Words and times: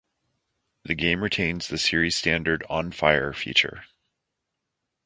The 0.85 0.95
game 0.95 1.21
retains 1.21 1.67
the 1.67 1.77
series 1.77 2.15
standard 2.15 2.63
"on 2.67 2.91
fire" 2.91 3.33
feature. 3.33 3.83